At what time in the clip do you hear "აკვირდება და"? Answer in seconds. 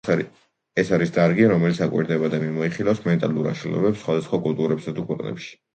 1.87-2.41